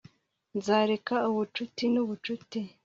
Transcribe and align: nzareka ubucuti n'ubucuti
nzareka 0.57 1.15
ubucuti 1.29 1.83
n'ubucuti 1.93 2.59